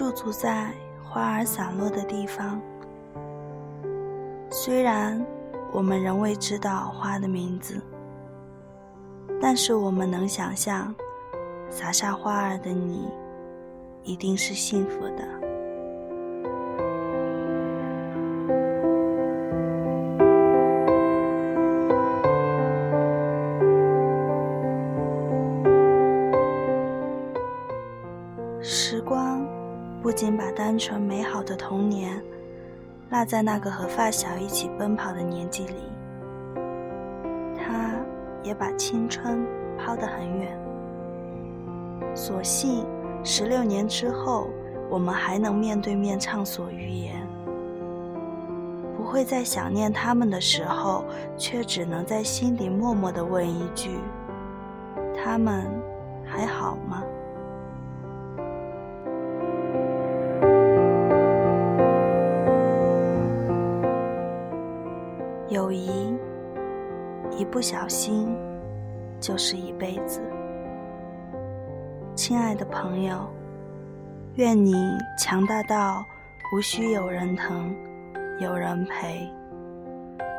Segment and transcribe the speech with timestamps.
[0.00, 0.72] 驻足在
[1.04, 2.58] 花儿散落的地方。
[4.48, 5.22] 虽然
[5.72, 7.78] 我们仍未知道花的名字，
[9.42, 10.94] 但是我们能想象，
[11.68, 13.10] 撒下花儿的你，
[14.02, 15.28] 一定是幸福的。
[28.62, 29.46] 时光
[30.02, 32.22] 不仅把单纯美好的童年
[33.10, 35.74] 落在那个和发小一起奔跑的年纪里，
[37.54, 37.92] 他
[38.42, 40.58] 也把青春抛得很远。
[42.14, 42.86] 所幸
[43.22, 44.48] 十六年之后，
[44.88, 47.14] 我们还能面对面畅所欲言，
[48.96, 51.04] 不会在想念他们的时候，
[51.36, 53.98] 却只能在心底默默地问一句
[55.14, 55.70] ：“他们
[56.24, 57.02] 还好吗？”
[65.50, 66.16] 友谊，
[67.36, 68.32] 一不小心
[69.18, 70.22] 就是一辈子。
[72.14, 73.28] 亲爱的朋友，
[74.36, 74.76] 愿你
[75.18, 76.04] 强大到
[76.54, 77.74] 无需有人疼、
[78.38, 79.28] 有人陪，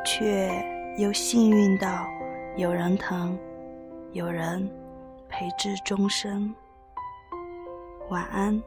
[0.02, 0.50] 却
[0.96, 2.06] 又幸运到
[2.56, 3.38] 有人疼、
[4.12, 4.66] 有人
[5.28, 6.54] 陪至终生。
[8.08, 8.58] 晚安。